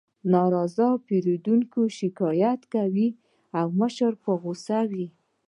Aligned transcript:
ناراضه 0.33 0.87
پیرودونکي 1.07 1.83
شکایت 1.99 2.61
کوي 2.73 3.07
او 3.59 3.67
مشر 3.81 4.11
په 4.23 4.31
غوسه 4.41 4.79
وي 4.91 5.07